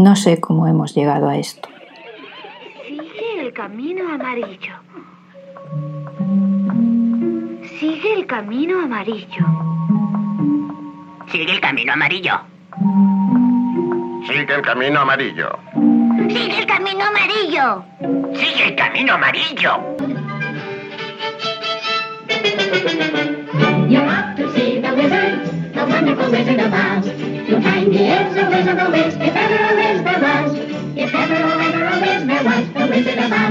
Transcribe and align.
No 0.00 0.16
sé 0.16 0.40
cómo 0.40 0.66
hemos 0.66 0.94
llegado 0.94 1.28
a 1.28 1.36
esto. 1.36 1.68
Sigue 2.88 3.38
el 3.38 3.52
camino 3.52 4.08
amarillo. 4.14 4.74
Sigue 7.78 8.14
el 8.14 8.26
camino 8.26 8.80
amarillo. 8.80 9.46
Sigue 11.30 11.52
el 11.52 11.60
camino 11.60 11.92
amarillo. 11.92 12.40
Sigue 14.26 14.56
el 14.56 14.64
camino 14.64 15.00
amarillo. 15.00 15.58
Sigue 16.30 16.60
el 16.60 16.66
camino 16.66 17.04
amarillo. 17.04 17.84
Sigue 18.32 18.68
el 18.68 18.76
camino 18.76 19.12
amarillo. 19.12 20.29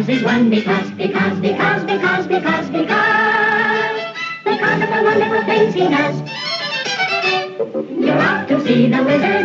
Is 0.09 0.23
one 0.23 0.49
because, 0.49 0.89
because, 0.91 1.39
because, 1.39 1.83
because, 1.83 2.27
because, 2.27 2.69
because, 2.69 4.03
because 4.43 4.81
of 4.81 4.89
the 4.89 5.01
wonderful 5.03 5.43
things 5.45 5.73
he 5.73 5.87
does. 5.87 6.21
You're 7.91 8.19
off 8.19 8.47
to 8.47 8.59
see 8.61 8.87
the 8.87 9.03
wizard, 9.03 9.38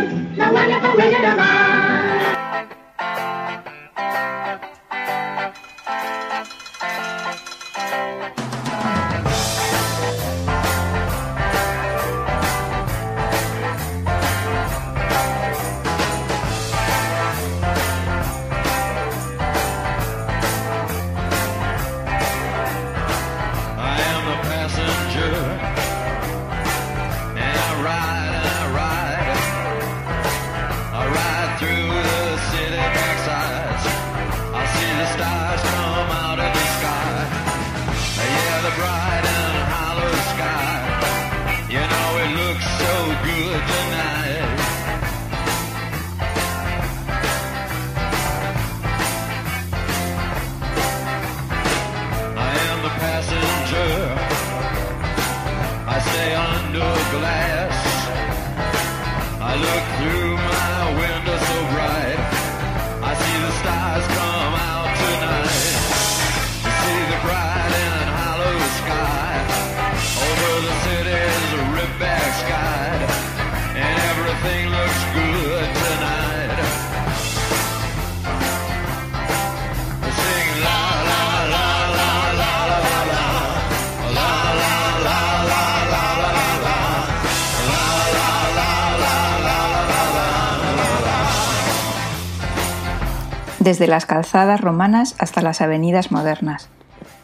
Desde 93.65 93.87
las 93.87 94.05
calzadas 94.05 94.61
romanas 94.61 95.15
hasta 95.17 95.41
las 95.41 95.59
avenidas 95.59 96.11
modernas, 96.11 96.69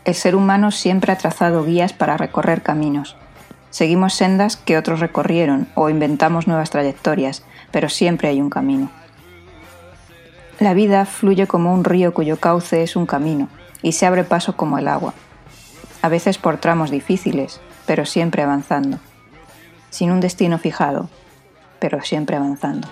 el 0.06 0.16
ser 0.16 0.36
humano 0.36 0.72
siempre 0.72 1.12
ha 1.12 1.18
trazado 1.20 1.64
guías 1.64 1.94
para 1.94 2.18
recorrer 2.18 2.64
caminos. 2.64 3.16
Seguimos 3.70 4.16
sendas 4.16 4.58
que 4.58 4.76
otros 4.76 5.02
recorrieron 5.02 5.68
o 5.76 5.92
inventamos 5.92 6.48
nuevas 6.48 6.72
trayectorias, 6.72 7.46
pero 7.70 7.90
siempre 7.90 8.28
hay 8.28 8.42
un 8.42 8.50
camino. 8.50 8.90
La 10.60 10.74
vida 10.74 11.06
fluye 11.06 11.46
como 11.46 11.76
un 11.76 11.84
río 11.84 12.12
cuyo 12.12 12.40
cauce 12.40 12.82
es 12.82 12.96
un 12.96 13.06
camino 13.06 13.48
y 13.84 13.92
se 13.92 14.08
abre 14.08 14.24
paso 14.24 14.58
como 14.58 14.80
el 14.80 14.88
agua, 14.88 15.14
a 16.02 16.10
veces 16.10 16.40
por 16.40 16.58
tramos 16.58 16.90
difíciles, 16.90 17.62
pero 17.86 18.04
siempre 18.08 18.42
avanzando, 18.42 18.98
sin 19.92 20.10
un 20.10 20.22
destino 20.22 20.58
fijado, 20.58 21.08
pero 21.78 22.02
siempre 22.02 22.36
avanzando. 22.36 22.88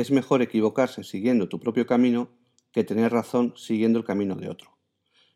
Es 0.00 0.10
mejor 0.10 0.40
equivocarse 0.40 1.04
siguiendo 1.04 1.46
tu 1.46 1.60
propio 1.60 1.86
camino 1.86 2.30
que 2.72 2.84
tener 2.84 3.12
razón 3.12 3.52
siguiendo 3.58 3.98
el 3.98 4.04
camino 4.06 4.34
de 4.34 4.48
otro. 4.48 4.78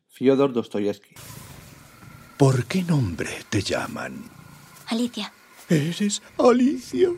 Fyodor 0.08 0.54
Dostoyevsky. 0.54 1.14
¿Por 2.38 2.64
qué 2.64 2.82
nombre 2.82 3.28
te 3.50 3.60
llaman? 3.60 4.24
Alicia, 4.86 5.34
¿Eres 5.68 6.22
Alicia? 6.38 7.10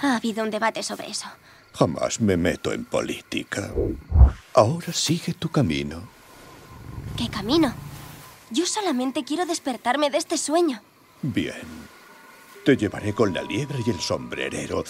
ha 0.00 0.14
habido 0.14 0.44
un 0.44 0.52
debate 0.52 0.84
sobre 0.84 1.10
eso. 1.10 1.26
Jamás 1.72 2.20
me 2.20 2.36
meto 2.36 2.72
en 2.72 2.84
política. 2.84 3.72
Ahora 4.54 4.92
sigue 4.92 5.34
tu 5.34 5.48
camino. 5.48 6.00
¿Qué 7.16 7.28
camino? 7.28 7.74
Yo 8.52 8.66
solamente 8.66 9.24
quiero 9.24 9.46
despertarme 9.46 10.10
de 10.10 10.18
este 10.18 10.38
sueño. 10.38 10.80
Bien. 11.22 11.66
Te 12.64 12.76
llevaré 12.76 13.12
con 13.12 13.34
la 13.34 13.42
liebre 13.42 13.78
y 13.84 13.90
el 13.90 13.98
sombrerero. 13.98 14.84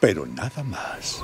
Pero 0.00 0.26
nada 0.26 0.62
más. 0.64 1.22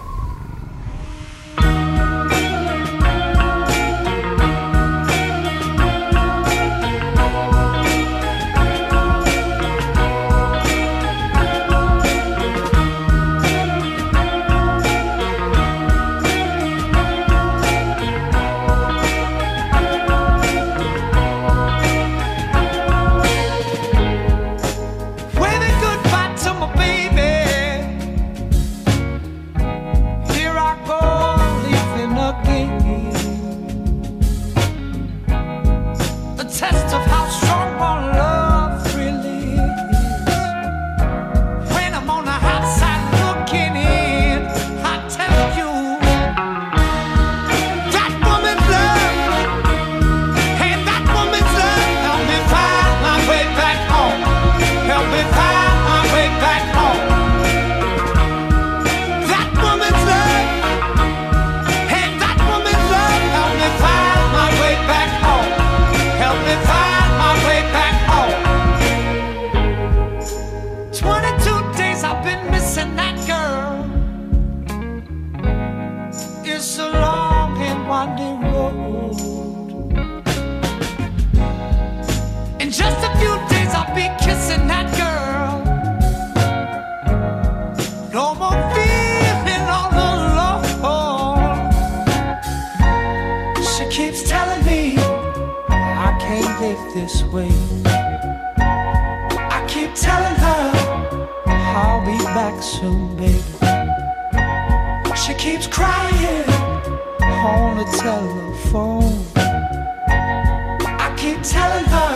No 88.20 88.28
more 88.34 88.62
feeling 88.74 89.66
all 89.78 89.92
alone. 90.12 90.58
She 93.72 93.84
keeps 93.96 94.20
telling 94.28 94.62
me 94.66 94.82
I 96.06 96.10
can't 96.20 96.52
live 96.60 96.82
this 96.92 97.22
way. 97.32 97.54
I 99.56 99.58
keep 99.66 99.94
telling 99.94 100.38
her 100.46 100.64
I'll 101.80 102.04
be 102.04 102.18
back 102.38 102.62
soon, 102.62 103.16
baby. 103.16 103.42
She 105.22 105.32
keeps 105.44 105.66
crying 105.66 106.44
on 107.22 107.78
the 107.78 107.86
telephone. 108.04 109.16
I 111.04 111.08
keep 111.16 111.40
telling 111.42 111.88
her 111.96 112.09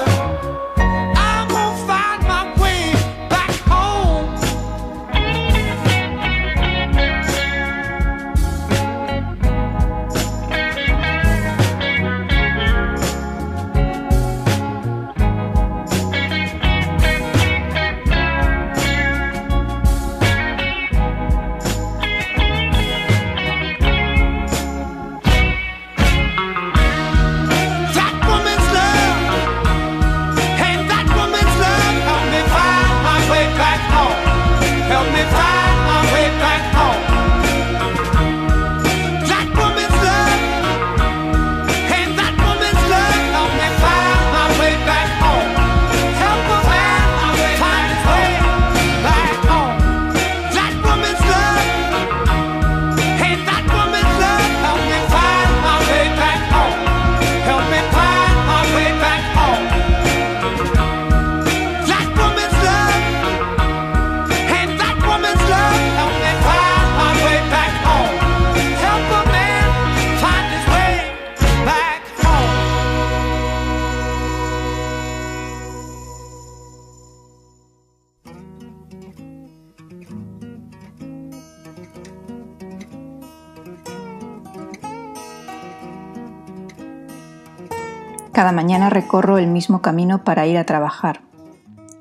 Cada 88.35 88.51
mañana 88.51 88.91
recorro 88.91 89.39
el 89.39 89.47
mismo 89.47 89.81
camino 89.81 90.25
para 90.25 90.45
ir 90.45 90.59
a 90.59 90.65
trabajar. 90.65 91.21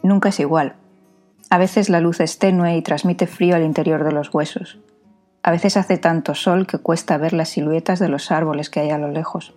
Nunca 0.01 0.29
es 0.29 0.39
igual. 0.39 0.73
A 1.51 1.59
veces 1.59 1.89
la 1.89 1.99
luz 1.99 2.21
es 2.21 2.39
tenue 2.39 2.75
y 2.75 2.81
transmite 2.81 3.27
frío 3.27 3.55
al 3.55 3.61
interior 3.61 4.03
de 4.03 4.13
los 4.13 4.33
huesos. 4.33 4.79
A 5.43 5.51
veces 5.51 5.77
hace 5.77 5.99
tanto 5.99 6.33
sol 6.33 6.65
que 6.65 6.79
cuesta 6.79 7.19
ver 7.19 7.33
las 7.33 7.49
siluetas 7.49 7.99
de 7.99 8.09
los 8.09 8.31
árboles 8.31 8.71
que 8.71 8.79
hay 8.79 8.89
a 8.89 8.97
lo 8.97 9.09
lejos. 9.09 9.53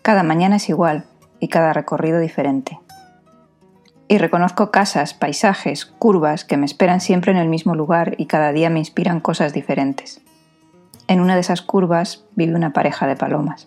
Cada 0.00 0.22
mañana 0.22 0.56
es 0.56 0.68
igual 0.68 1.06
y 1.40 1.48
cada 1.48 1.72
recorrido 1.72 2.20
diferente. 2.20 2.78
Y 4.06 4.18
reconozco 4.18 4.70
casas, 4.70 5.12
paisajes, 5.12 5.86
curvas 5.86 6.44
que 6.44 6.56
me 6.56 6.66
esperan 6.66 7.00
siempre 7.00 7.32
en 7.32 7.38
el 7.38 7.48
mismo 7.48 7.74
lugar 7.74 8.14
y 8.16 8.26
cada 8.26 8.52
día 8.52 8.70
me 8.70 8.78
inspiran 8.78 9.18
cosas 9.18 9.52
diferentes. 9.52 10.20
En 11.08 11.20
una 11.20 11.34
de 11.34 11.40
esas 11.40 11.62
curvas 11.62 12.26
vive 12.36 12.54
una 12.54 12.72
pareja 12.72 13.08
de 13.08 13.16
palomas. 13.16 13.66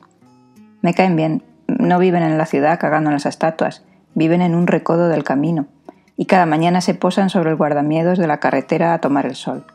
Me 0.82 0.94
caen 0.94 1.18
bien, 1.18 1.44
no 1.68 2.00
viven 2.00 2.24
en 2.24 2.38
la 2.38 2.46
ciudad 2.46 2.80
cagando 2.80 3.10
en 3.10 3.16
las 3.16 3.26
estatuas, 3.26 3.84
viven 4.16 4.42
en 4.42 4.56
un 4.56 4.68
recodo 4.68 5.08
del 5.10 5.24
camino 5.24 5.68
y 6.18 6.26
cada 6.26 6.46
mañana 6.46 6.82
se 6.82 6.94
posan 6.94 7.30
sobre 7.30 7.52
el 7.52 7.56
guardamiedos 7.56 8.18
de 8.18 8.28
la 8.28 8.40
carretera 8.40 8.94
a 8.94 9.00
tomar 9.00 9.26
el 9.26 9.36
sol. 9.36 9.66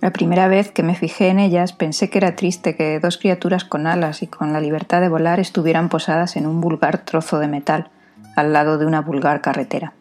La 0.00 0.12
primera 0.12 0.46
vez 0.46 0.70
que 0.70 0.84
me 0.84 0.94
fijé 0.94 1.28
en 1.28 1.40
ellas 1.40 1.72
pensé 1.72 2.08
que 2.08 2.18
era 2.18 2.36
triste 2.36 2.76
que 2.76 3.00
dos 3.00 3.18
criaturas 3.18 3.64
con 3.64 3.86
alas 3.86 4.22
y 4.22 4.28
con 4.28 4.52
la 4.52 4.60
libertad 4.60 5.00
de 5.00 5.08
volar 5.08 5.40
estuvieran 5.40 5.88
posadas 5.88 6.36
en 6.36 6.46
un 6.46 6.60
vulgar 6.60 6.98
trozo 6.98 7.38
de 7.38 7.48
metal 7.48 7.90
al 8.36 8.52
lado 8.52 8.78
de 8.78 8.86
una 8.86 9.00
vulgar 9.00 9.40
carretera. 9.40 9.94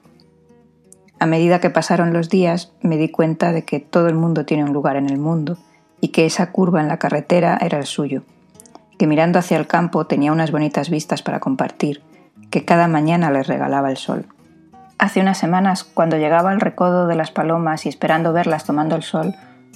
A 1.19 1.25
medida 1.25 1.59
que 1.59 1.71
pasaron 1.71 2.13
los 2.13 2.29
días 2.29 2.71
me 2.81 2.97
di 2.97 3.09
cuenta 3.09 3.51
de 3.51 3.63
que 3.63 3.79
todo 3.79 4.07
el 4.07 4.13
mundo 4.13 4.45
tiene 4.45 4.63
un 4.63 4.73
lugar 4.73 4.97
en 4.97 5.09
el 5.09 5.17
mundo 5.17 5.57
y 5.99 6.09
que 6.09 6.27
esa 6.27 6.51
curva 6.51 6.79
en 6.79 6.87
la 6.87 6.99
carretera 6.99 7.57
era 7.59 7.79
el 7.79 7.85
suyo, 7.85 8.21
que 8.97 9.07
mirando 9.07 9.39
hacia 9.39 9.57
el 9.57 9.67
campo 9.67 10.05
tenía 10.05 10.31
unas 10.31 10.51
bonitas 10.51 10.89
vistas 10.89 11.21
para 11.21 11.39
compartir, 11.39 12.01
que 12.49 12.65
cada 12.65 12.87
mañana 12.87 13.31
les 13.31 13.47
regalaba 13.47 13.89
el 13.89 13.97
sol. 13.97 14.25
Hace 14.97 15.21
unas 15.21 15.37
semanas, 15.37 15.83
cuando 15.83 16.17
llegaba 16.17 16.51
al 16.51 16.59
recodo 16.59 17.07
de 17.07 17.15
las 17.15 17.31
palomas 17.31 17.85
y 17.85 17.89
esperando 17.89 18.33
verlas 18.33 18.65
tomando 18.65 18.95
el 18.95 19.03
sol, 19.03 19.35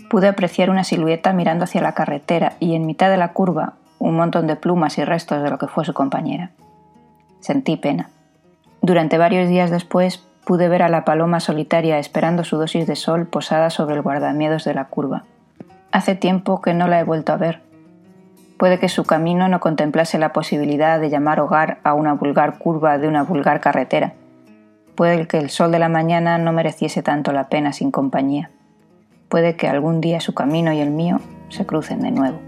pude 0.10 0.28
apreciar 0.28 0.70
una 0.70 0.84
silueta 0.84 1.32
mirando 1.32 1.66
hacia 1.66 1.82
la 1.82 1.94
carretera 1.94 2.54
y 2.60 2.76
en 2.76 2.86
mitad 2.86 3.10
de 3.10 3.18
la 3.18 3.34
curva 3.34 3.74
un 4.00 4.16
montón 4.16 4.48
de 4.48 4.56
plumas 4.56 4.98
y 4.98 5.06
restos 5.06 5.44
de 5.44 5.50
lo 5.50 5.58
que 5.58 5.68
fue 5.68 5.86
su 5.86 5.94
compañera. 5.94 6.52
Sentí 7.40 7.78
pena. 7.78 8.10
Durante 8.82 9.20
varios 9.20 9.48
días 9.48 9.70
después 9.70 10.26
pude 10.44 10.68
ver 10.68 10.82
a 10.82 10.90
la 10.90 11.06
paloma 11.06 11.40
solitaria 11.40 12.00
esperando 12.00 12.44
su 12.44 12.58
dosis 12.58 12.88
de 12.88 12.96
sol 12.96 13.28
posada 13.28 13.70
sobre 13.70 13.96
el 13.96 14.02
guardamiedos 14.02 14.64
de 14.66 14.74
la 14.74 14.86
curva. 14.86 15.24
Hace 15.92 16.16
tiempo 16.16 16.62
que 16.62 16.74
no 16.74 16.88
la 16.88 17.00
he 17.00 17.04
vuelto 17.04 17.32
a 17.32 17.38
ver. 17.38 17.62
Puede 18.62 18.78
que 18.78 18.90
su 18.90 19.06
camino 19.06 19.48
no 19.48 19.60
contemplase 19.60 20.20
la 20.20 20.34
posibilidad 20.34 21.00
de 21.00 21.10
llamar 21.10 21.40
hogar 21.40 21.80
a 21.84 21.96
una 21.96 22.14
vulgar 22.14 22.60
curva 22.60 23.00
de 23.00 23.08
una 23.08 23.24
vulgar 23.24 23.60
carretera. 23.60 24.14
Puede 24.94 25.26
que 25.26 25.40
el 25.40 25.50
sol 25.50 25.72
de 25.72 25.80
la 25.80 25.90
mañana 25.90 26.38
no 26.38 26.54
mereciese 26.54 27.02
tanto 27.02 27.32
la 27.32 27.50
pena 27.50 27.74
sin 27.74 27.90
compañía. 27.90 28.52
Puede 29.30 29.56
que 29.56 29.68
algún 29.68 30.00
día 30.00 30.20
su 30.20 30.36
camino 30.36 30.72
y 30.74 30.80
el 30.80 30.92
mío 30.92 31.22
se 31.50 31.66
crucen 31.66 32.02
de 32.02 32.12
nuevo. 32.12 32.40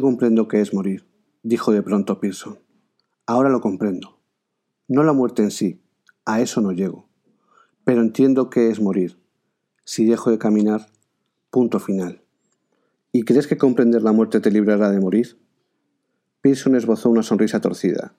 Comprendo 0.00 0.46
qué 0.48 0.60
es 0.60 0.72
morir, 0.72 1.06
dijo 1.42 1.72
de 1.72 1.82
pronto 1.82 2.20
Pearson. 2.20 2.58
Ahora 3.26 3.48
lo 3.48 3.60
comprendo. 3.60 4.20
No 4.86 5.02
la 5.02 5.12
muerte 5.12 5.42
en 5.42 5.50
sí, 5.50 5.82
a 6.24 6.40
eso 6.40 6.60
no 6.60 6.72
llego. 6.72 7.08
Pero 7.84 8.00
entiendo 8.00 8.48
qué 8.48 8.70
es 8.70 8.80
morir. 8.80 9.18
Si 9.84 10.06
dejo 10.06 10.30
de 10.30 10.38
caminar, 10.38 10.86
punto 11.50 11.80
final. 11.80 12.22
¿Y 13.12 13.24
crees 13.24 13.46
que 13.46 13.58
comprender 13.58 14.02
la 14.02 14.12
muerte 14.12 14.40
te 14.40 14.50
librará 14.50 14.90
de 14.90 15.00
morir? 15.00 15.38
Pearson 16.42 16.76
esbozó 16.76 17.10
una 17.10 17.22
sonrisa 17.22 17.60
torcida, 17.60 18.14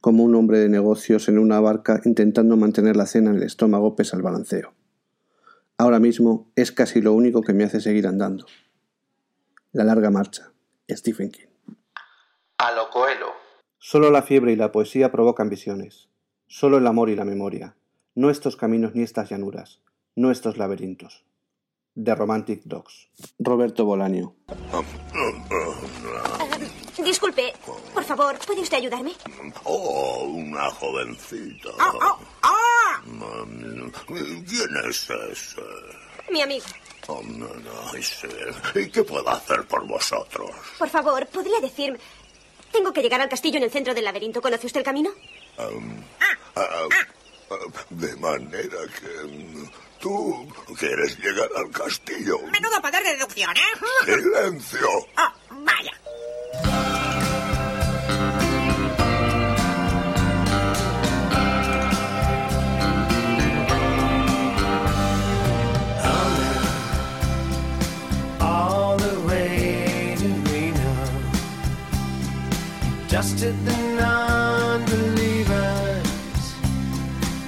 como 0.00 0.22
un 0.22 0.34
hombre 0.36 0.58
de 0.58 0.68
negocios 0.68 1.28
en 1.28 1.38
una 1.38 1.58
barca 1.58 2.00
intentando 2.04 2.56
mantener 2.56 2.96
la 2.96 3.06
cena 3.06 3.30
en 3.30 3.36
el 3.36 3.42
estómago 3.42 3.96
pese 3.96 4.14
al 4.14 4.22
balanceo. 4.22 4.74
Ahora 5.76 5.98
mismo 5.98 6.52
es 6.54 6.70
casi 6.70 7.00
lo 7.00 7.12
único 7.12 7.42
que 7.42 7.52
me 7.52 7.64
hace 7.64 7.80
seguir 7.80 8.06
andando. 8.06 8.46
La 9.72 9.84
larga 9.84 10.10
marcha. 10.10 10.52
Stephen 10.90 11.30
King. 11.30 11.46
A 12.58 12.72
lo 12.72 12.90
Coelho. 12.90 13.32
Solo 13.78 14.10
la 14.10 14.22
fiebre 14.22 14.52
y 14.52 14.56
la 14.56 14.72
poesía 14.72 15.10
provocan 15.10 15.48
visiones. 15.48 16.08
Solo 16.46 16.78
el 16.78 16.86
amor 16.86 17.10
y 17.10 17.16
la 17.16 17.24
memoria. 17.24 17.76
No 18.14 18.30
estos 18.30 18.56
caminos 18.56 18.94
ni 18.94 19.02
estas 19.02 19.30
llanuras. 19.30 19.80
No 20.14 20.30
estos 20.30 20.56
laberintos. 20.56 21.24
The 21.94 22.14
Romantic 22.14 22.62
Dogs. 22.64 23.08
Roberto 23.38 23.84
Bolanio. 23.84 24.34
Disculpe, 27.02 27.52
por 27.94 28.04
favor, 28.04 28.36
¿puede 28.46 28.62
usted 28.62 28.78
ayudarme? 28.78 29.12
Oh, 29.64 30.24
una 30.34 30.70
jovencita. 30.70 31.68
¡Ah, 31.78 31.92
ah, 32.00 32.18
ah! 32.42 33.02
Mm, 33.04 33.90
¿Quién 34.06 34.88
es 34.88 35.08
ese? 35.10 35.62
Mi 36.30 36.42
amigo. 36.42 36.64
Oh, 37.08 37.22
no, 37.22 37.46
no, 37.46 38.02
sí. 38.02 38.26
¿Y 38.74 38.90
qué 38.90 39.02
puedo 39.02 39.28
hacer 39.28 39.64
por 39.66 39.86
vosotros? 39.86 40.50
Por 40.78 40.88
favor, 40.88 41.26
¿podría 41.28 41.60
decirme? 41.60 41.98
Tengo 42.72 42.92
que 42.92 43.02
llegar 43.02 43.20
al 43.20 43.28
castillo 43.28 43.58
en 43.58 43.64
el 43.64 43.70
centro 43.70 43.94
del 43.94 44.04
laberinto. 44.04 44.42
¿Conoce 44.42 44.66
usted 44.66 44.80
el 44.80 44.84
camino? 44.84 45.10
Um, 45.58 46.02
ah, 46.20 46.56
ah, 46.56 46.88
de 47.90 48.16
manera 48.16 48.78
que 49.00 49.26
mm, 49.26 49.70
tú 50.00 50.48
quieres 50.78 51.16
llegar 51.18 51.48
al 51.56 51.70
castillo. 51.70 52.38
Menudo 52.50 52.80
poder 52.82 53.02
de 53.04 53.12
deducción, 53.16 53.56
¿eh? 53.56 54.04
¡Silencio! 54.04 54.88
Oh, 55.16 55.32
vaya. 55.64 55.92
Dusted 73.16 73.56
the 73.64 73.76
non-believers 73.94 75.48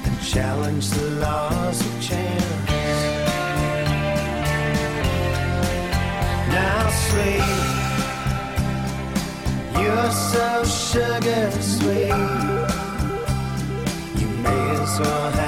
and 0.03 0.17
challenged 0.23 0.95
the 0.95 1.11
laws 1.21 1.81
of 1.83 1.93
chance. 2.01 2.71
Now, 6.57 6.89
sweet, 7.05 7.45
you're 9.79 10.11
so 10.33 10.65
sugar 10.65 11.51
sweet. 11.61 12.17
You 14.19 14.29
may 14.39 14.71
as 14.71 14.95
well 14.99 15.31
have 15.33 15.48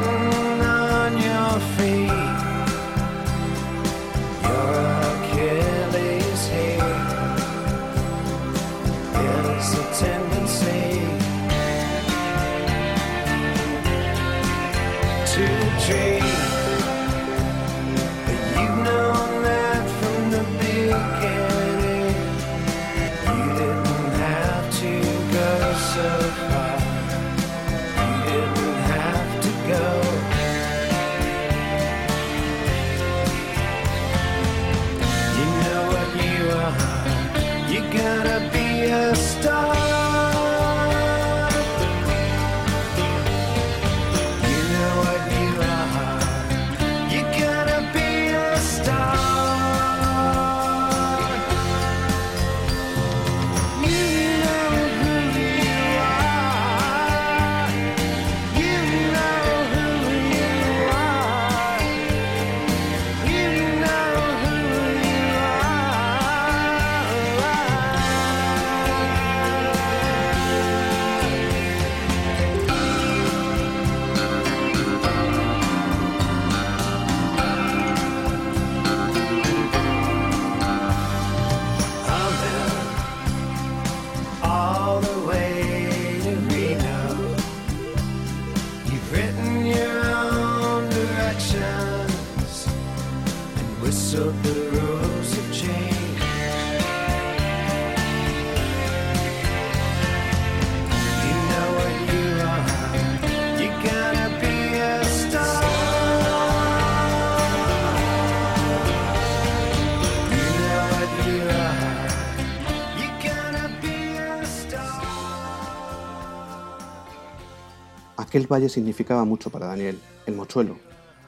Aquel 118.31 118.47
valle 118.47 118.69
significaba 118.69 119.25
mucho 119.25 119.49
para 119.49 119.67
Daniel, 119.67 119.99
el 120.25 120.35
mochuelo. 120.35 120.77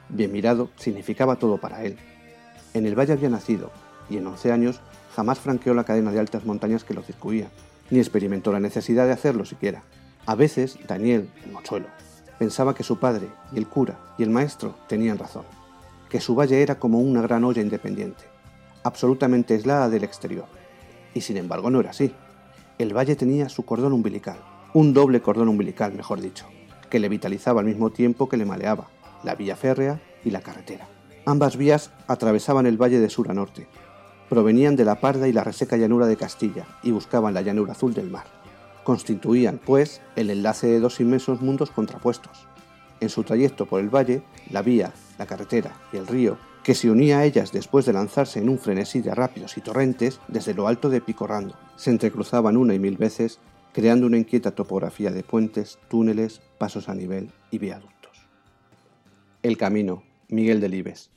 Bien 0.08 0.32
mirado, 0.32 0.70
significaba 0.78 1.36
todo 1.36 1.58
para 1.58 1.84
él. 1.84 1.98
En 2.74 2.86
el 2.86 2.98
valle 2.98 3.12
había 3.12 3.28
nacido, 3.28 3.72
y 4.10 4.16
en 4.16 4.26
11 4.26 4.54
años 4.54 4.80
jamás 5.14 5.38
franqueó 5.38 5.74
la 5.74 5.84
cadena 5.84 6.14
de 6.14 6.22
altas 6.22 6.46
montañas 6.46 6.86
que 6.86 6.94
lo 6.94 7.04
circuía, 7.04 7.50
ni 7.90 8.00
experimentó 8.00 8.54
la 8.54 8.62
necesidad 8.62 9.06
de 9.06 9.12
hacerlo 9.12 9.44
siquiera. 9.44 9.84
A 10.26 10.36
veces, 10.36 10.80
Daniel, 10.88 11.30
el 11.44 11.52
mochuelo, 11.52 11.88
pensaba 12.40 12.74
que 12.74 12.86
su 12.86 12.98
padre, 13.00 13.28
y 13.52 13.58
el 13.58 13.68
cura, 13.68 14.00
y 14.18 14.24
el 14.24 14.30
maestro 14.30 14.78
tenían 14.88 15.18
razón, 15.18 15.44
que 16.08 16.22
su 16.22 16.36
valle 16.36 16.62
era 16.62 16.80
como 16.80 17.00
una 17.00 17.22
gran 17.22 17.44
olla 17.44 17.62
independiente, 17.62 18.24
absolutamente 18.82 19.56
aislada 19.56 19.90
del 19.90 20.06
exterior. 20.06 20.46
Y 21.14 21.20
sin 21.20 21.36
embargo 21.36 21.70
no 21.70 21.82
era 21.82 21.90
así. 21.90 22.14
El 22.78 22.96
valle 22.96 23.18
tenía 23.18 23.50
su 23.50 23.66
cordón 23.66 23.92
umbilical, 23.92 24.38
un 24.74 24.94
doble 24.94 25.22
cordón 25.22 25.50
umbilical, 25.50 25.92
mejor 25.92 26.22
dicho, 26.22 26.48
que 26.94 27.00
le 27.00 27.10
vitalizaba 27.10 27.62
al 27.62 27.66
mismo 27.66 27.90
tiempo 27.90 28.30
que 28.30 28.38
le 28.38 28.46
maleaba, 28.46 28.88
la 29.24 29.34
vía 29.34 29.56
férrea 29.56 30.00
y 30.24 30.30
la 30.30 30.42
carretera. 30.42 30.88
Ambas 31.26 31.58
vías 31.58 31.90
atravesaban 32.06 32.68
el 32.68 32.80
valle 32.80 33.00
de 33.00 33.10
sur 33.10 33.32
a 33.32 33.34
norte, 33.34 33.66
provenían 34.30 34.76
de 34.76 34.86
la 34.86 35.02
parda 35.02 35.28
y 35.28 35.34
la 35.34 35.44
reseca 35.44 35.76
llanura 35.76 36.06
de 36.06 36.18
Castilla 36.18 36.68
y 36.84 36.92
buscaban 36.92 37.34
la 37.34 37.42
llanura 37.42 37.72
azul 37.72 37.96
del 37.96 38.12
mar. 38.12 38.26
Constituían, 38.84 39.60
pues, 39.66 40.02
el 40.16 40.30
enlace 40.30 40.68
de 40.68 40.80
dos 40.80 41.00
inmensos 41.00 41.42
mundos 41.42 41.72
contrapuestos. 41.72 42.46
En 43.00 43.10
su 43.10 43.24
trayecto 43.24 43.66
por 43.66 43.80
el 43.80 43.90
valle, 43.90 44.22
la 44.52 44.62
vía, 44.62 44.94
la 45.18 45.26
carretera 45.26 45.72
y 45.92 45.98
el 45.98 46.06
río, 46.06 46.38
que 46.64 46.76
se 46.76 46.92
unía 46.92 47.18
a 47.18 47.26
ellas 47.26 47.52
después 47.52 47.88
de 47.88 47.94
lanzarse 47.94 48.38
en 48.38 48.50
un 48.50 48.60
frenesí 48.60 49.02
de 49.02 49.16
rápidos 49.16 49.58
y 49.58 49.62
torrentes 49.62 50.20
desde 50.28 50.54
lo 50.54 50.68
alto 50.68 50.92
de 50.92 51.02
Picorrando, 51.02 51.56
se 51.76 51.90
entrecruzaban 51.90 52.56
una 52.56 52.76
y 52.76 52.80
mil 52.80 52.98
veces, 52.98 53.40
creando 53.74 54.08
una 54.08 54.18
inquieta 54.18 54.52
topografía 54.52 55.12
de 55.12 55.24
puentes, 55.24 55.80
túneles, 55.90 56.42
pasos 56.58 56.88
a 56.88 56.96
nivel 56.96 57.32
y 57.52 57.58
viaductos. 57.58 58.28
El 59.42 59.58
camino, 59.58 60.04
Miguel 60.30 60.62
Delibes. 60.62 61.12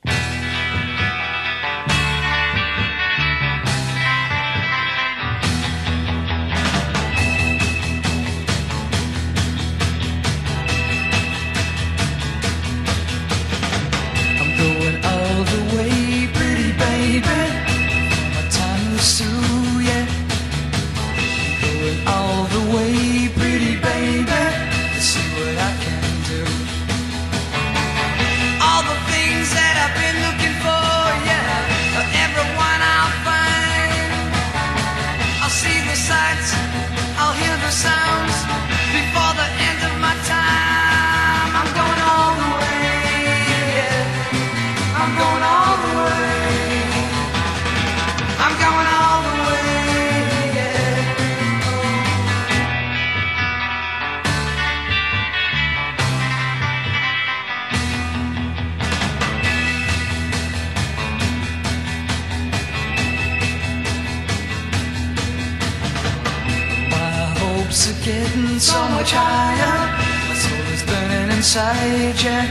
Inside, 71.57 72.21
yeah. 72.23 72.45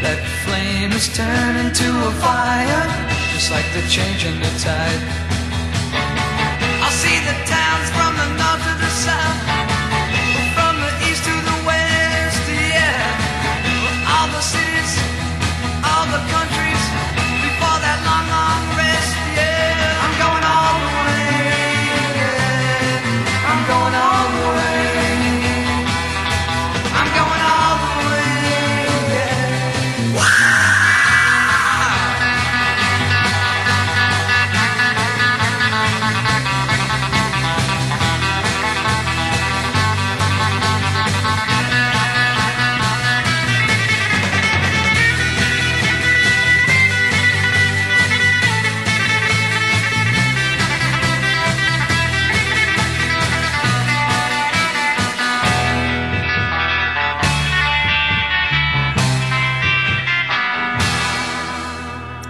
That 0.00 0.16
flame 0.44 0.92
is 0.92 1.12
turning 1.12 1.68
to 1.68 1.88
a 2.08 2.12
fire, 2.16 2.84
just 3.34 3.50
like 3.52 3.68
the 3.76 3.84
change 3.92 4.24
in 4.24 4.40
the 4.40 4.52
tide. 4.56 5.02
I'll 6.80 6.96
see 6.96 7.18
the 7.28 7.36
towns 7.44 7.88
from 7.92 8.16
the 8.16 8.28
north 8.40 8.64
to 8.64 8.72
the 8.72 8.92
south, 9.04 9.40
from 10.56 10.80
the 10.80 10.92
east 11.12 11.22
to 11.28 11.34
the 11.44 11.56
west, 11.68 12.44
yeah. 12.48 14.16
All 14.16 14.28
the 14.32 14.40
cities, 14.40 14.92
all 15.84 16.08
the 16.08 16.24
countries, 16.32 16.57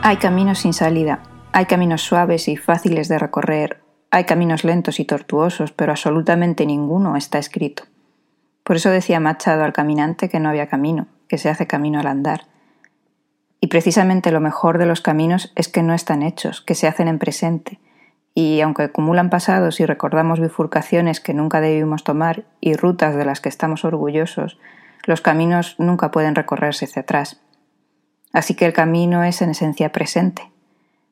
Hay 0.09 0.17
caminos 0.17 0.61
sin 0.61 0.73
salida, 0.73 1.21
hay 1.53 1.67
caminos 1.67 2.01
suaves 2.01 2.49
y 2.49 2.57
fáciles 2.57 3.09
de 3.09 3.19
recorrer, 3.19 3.83
hay 4.11 4.25
caminos 4.25 4.65
lentos 4.65 5.01
y 5.01 5.05
tortuosos, 5.05 5.73
pero 5.73 5.93
absolutamente 5.93 6.65
ninguno 6.65 7.15
está 7.15 7.37
escrito. 7.37 7.83
Por 8.65 8.77
eso 8.77 8.89
decía 8.89 9.21
Machado 9.21 9.65
al 9.65 9.75
caminante 9.75 10.31
que 10.31 10.41
no 10.41 10.49
había 10.49 10.71
camino, 10.71 11.09
que 11.29 11.37
se 11.37 11.51
hace 11.51 11.67
camino 11.67 12.01
al 12.01 12.07
andar. 12.07 12.47
Y 13.61 13.67
precisamente 13.67 14.33
lo 14.33 14.41
mejor 14.41 14.79
de 14.79 14.87
los 14.87 15.03
caminos 15.03 15.53
es 15.57 15.69
que 15.69 15.83
no 15.83 15.93
están 15.93 16.23
hechos, 16.23 16.63
que 16.63 16.75
se 16.75 16.87
hacen 16.87 17.07
en 17.07 17.19
presente, 17.19 17.79
y 18.33 18.63
aunque 18.63 18.85
acumulan 18.85 19.29
pasados 19.29 19.79
y 19.79 19.85
recordamos 19.85 20.41
bifurcaciones 20.41 21.21
que 21.21 21.35
nunca 21.35 21.61
debimos 21.61 22.03
tomar 22.03 22.45
y 22.63 22.73
rutas 22.73 23.15
de 23.15 23.27
las 23.27 23.43
que 23.43 23.51
estamos 23.51 23.85
orgullosos, 23.85 24.59
los 25.05 25.21
caminos 25.21 25.77
nunca 25.79 26.11
pueden 26.11 26.35
recorrerse 26.35 26.87
hacia 26.87 27.03
atrás. 27.03 27.43
Así 28.33 28.55
que 28.55 28.67
el 28.67 28.73
camino 28.73 29.25
es 29.25 29.43
en 29.43 29.51
esencia 29.51 29.91
presente, 29.91 30.43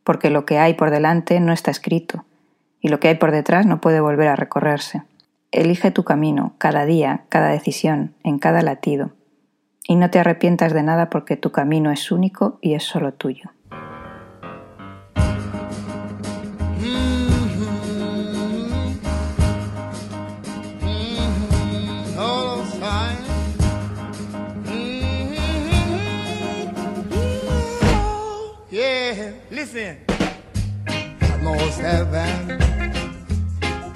porque 0.04 0.30
lo 0.30 0.44
que 0.44 0.58
hay 0.58 0.74
por 0.74 0.90
delante 0.90 1.40
no 1.40 1.52
está 1.52 1.70
escrito, 1.70 2.24
y 2.80 2.88
lo 2.88 3.00
que 3.00 3.08
hay 3.08 3.14
por 3.16 3.32
detrás 3.32 3.66
no 3.66 3.80
puede 3.80 4.00
volver 4.00 4.28
a 4.28 4.36
recorrerse. 4.36 5.02
Elige 5.50 5.90
tu 5.90 6.04
camino, 6.04 6.54
cada 6.58 6.84
día, 6.84 7.24
cada 7.28 7.48
decisión, 7.48 8.14
en 8.22 8.38
cada 8.38 8.62
latido, 8.62 9.12
y 9.88 9.96
no 9.96 10.10
te 10.10 10.18
arrepientas 10.18 10.72
de 10.72 10.82
nada 10.82 11.10
porque 11.10 11.36
tu 11.36 11.52
camino 11.52 11.90
es 11.90 12.10
único 12.10 12.58
y 12.60 12.74
es 12.74 12.84
solo 12.84 13.12
tuyo. 13.14 13.50
Yeah, 29.76 29.96
listen. 30.08 31.26
Almost 31.32 31.80
heaven, 31.80 32.58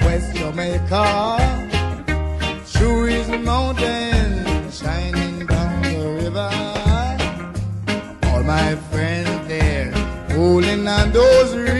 West 0.01 0.37
Jamaica, 0.37 1.39
is 3.07 3.29
mountain 3.29 4.71
shining 4.71 5.47
down 5.47 5.83
the 5.83 6.09
river. 6.23 6.51
All 8.29 8.43
my 8.43 8.77
friends 8.91 9.49
there, 9.49 9.91
holding 10.33 10.87
on 10.87 11.13
those 11.13 11.57
reeds, 11.57 11.80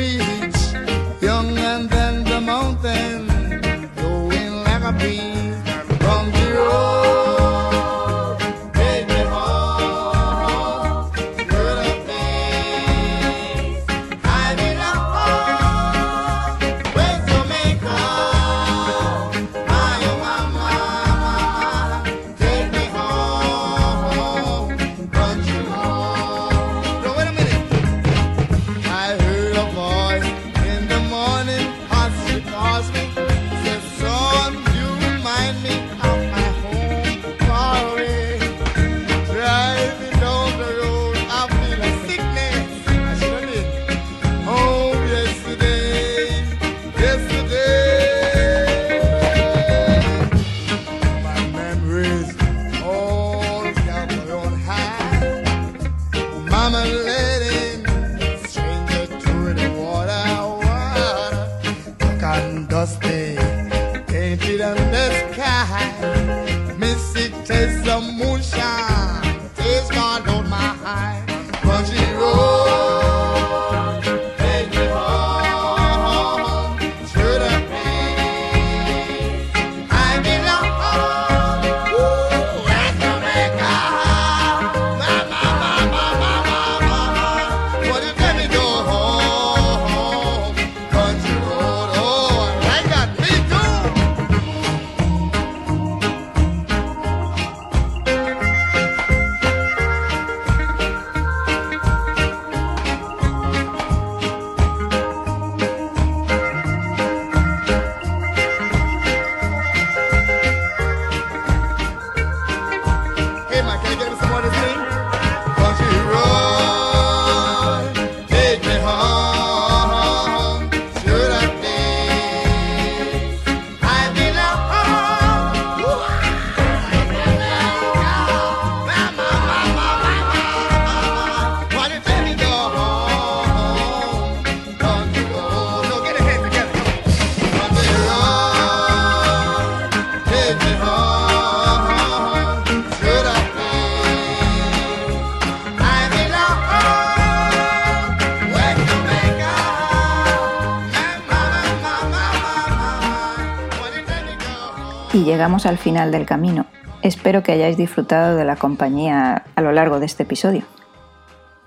llegamos 155.41 155.65
al 155.65 155.79
final 155.79 156.13
del 156.13 156.27
camino. 156.27 156.67
Espero 157.01 157.43
que 157.43 157.53
hayáis 157.53 157.79
disfrutado 157.79 158.37
de 158.37 158.45
la 158.45 158.57
compañía 158.57 159.45
a 159.55 159.63
lo 159.63 159.73
largo 159.73 159.99
de 159.99 160.05
este 160.05 160.25
episodio. 160.25 160.65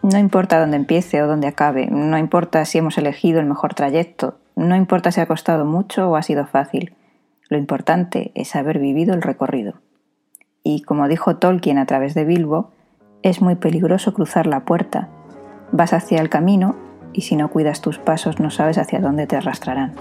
No 0.03 0.19
importa 0.19 0.59
dónde 0.59 0.77
empiece 0.77 1.23
o 1.23 1.27
dónde 1.27 1.47
acabe, 1.47 1.88
no 1.88 2.19
importa 2.19 2.65
si 2.65 2.77
hemos 2.77 2.99
elegido 2.99 3.39
el 3.39 3.47
mejor 3.47 3.73
trayecto, 3.73 4.38
no 4.55 4.75
importa 4.75 5.12
si 5.12 5.21
ha 5.21 5.25
costado 5.25 5.65
mucho 5.65 6.07
o 6.07 6.17
ha 6.17 6.21
sido 6.21 6.45
fácil. 6.45 6.93
Lo 7.49 7.57
importante 7.57 8.31
es 8.36 8.55
haber 8.55 8.77
vivido 8.77 9.15
el 9.15 9.23
recorrido. 9.23 9.81
Y 10.62 10.83
como 10.83 11.07
dijo 11.07 11.38
Tolkien 11.38 11.79
a 11.79 11.88
través 11.88 12.13
de 12.13 12.25
Bilbo, 12.25 12.69
es 13.23 13.41
muy 13.41 13.55
peligroso 13.55 14.13
cruzar 14.13 14.45
la 14.45 14.65
puerta. 14.65 15.09
Vas 15.71 15.93
hacia 15.93 16.21
el 16.21 16.29
camino 16.29 16.75
y 17.12 17.21
si 17.21 17.36
no 17.36 17.49
cuidas 17.49 17.81
tus 17.81 17.97
pasos 17.97 18.39
no 18.39 18.51
sabes 18.51 18.77
hacia 18.77 18.99
dónde 18.99 19.25
te 19.25 19.36
arrastrarán. 19.36 19.95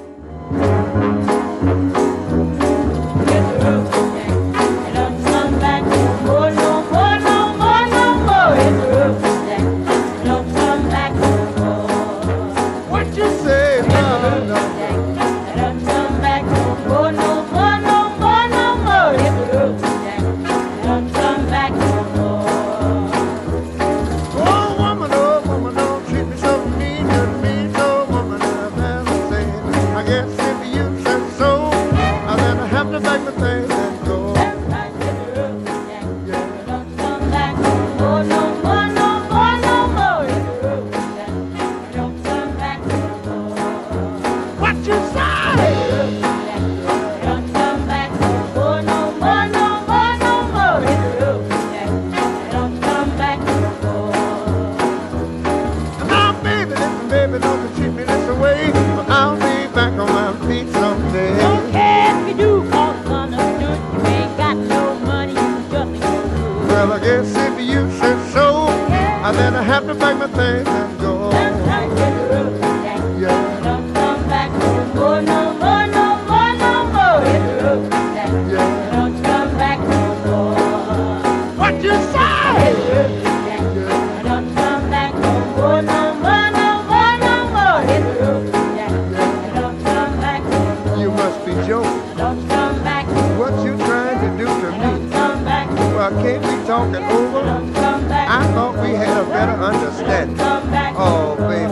must 91.23 91.47
be 91.47 91.53
joking. 91.69 92.17
Don't 92.17 92.49
come 92.49 92.83
back. 92.83 93.07
What 93.39 93.55
you 93.65 93.77
trying 93.87 94.19
to 94.27 94.31
do 94.37 94.47
to 94.47 94.71
me? 94.73 95.11
Come 95.13 95.45
back. 95.45 95.71
Well, 95.71 96.11
can't 96.23 96.43
we 96.43 96.67
talk 96.67 96.89
it 96.97 97.03
over? 97.03 97.43
Don't 97.47 97.75
come 97.75 98.09
back. 98.09 98.29
I 98.29 98.53
thought 98.55 98.75
we 98.83 98.91
had 98.91 99.17
a 99.17 99.27
better 99.29 99.53
understanding. 99.53 100.37
Don't 100.37 100.63
come 100.63 100.71
back. 100.73 100.95
Oh, 100.97 101.37
baby. 101.37 101.72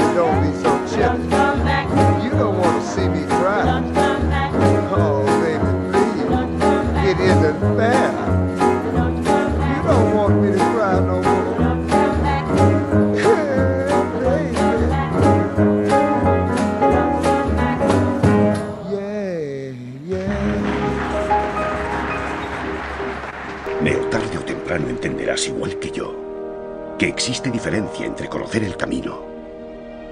Entre 28.05 28.29
conocer 28.29 28.63
el 28.63 28.77
camino 28.77 29.23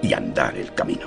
y 0.00 0.14
andar 0.14 0.56
el 0.56 0.72
camino. 0.72 1.06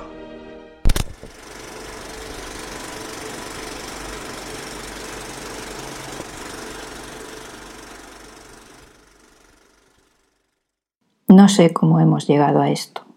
No 11.27 11.49
sé 11.49 11.73
cómo 11.73 11.99
hemos 11.99 12.27
llegado 12.27 12.61
a 12.61 12.69
esto. 12.69 13.10